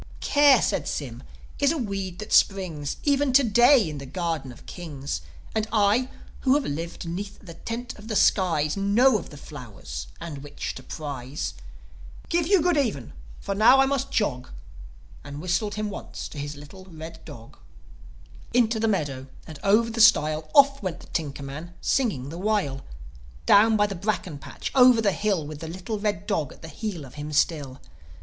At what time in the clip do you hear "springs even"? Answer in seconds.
2.33-3.31